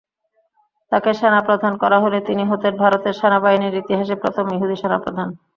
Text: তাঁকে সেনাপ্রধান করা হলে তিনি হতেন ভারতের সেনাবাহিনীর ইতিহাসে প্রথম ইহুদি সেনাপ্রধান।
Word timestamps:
তাঁকে 0.91 1.11
সেনাপ্রধান 1.13 1.73
করা 1.83 1.97
হলে 2.03 2.19
তিনি 2.27 2.43
হতেন 2.51 2.73
ভারতের 2.83 3.13
সেনাবাহিনীর 3.19 3.79
ইতিহাসে 3.81 4.15
প্রথম 4.23 4.45
ইহুদি 4.55 4.75
সেনাপ্রধান। 4.81 5.29